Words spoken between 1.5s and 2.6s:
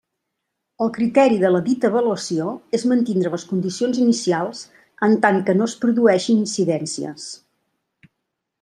la dita avaluació